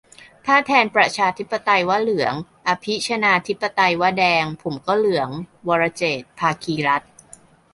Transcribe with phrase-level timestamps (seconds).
[0.45, 2.33] ถ้าแทนประชาธิปไตยว่าเหลือง
[2.67, 5.29] อภิชนาธิปไตยว่าแดง ผมก็เหลือง-
[5.67, 7.09] วรเจตน์ ภาคีรัตน์